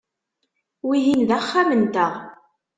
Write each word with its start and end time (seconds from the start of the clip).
Wihin 0.87 1.21
d 1.27 1.29
axxam-nteɣ. 1.39 2.13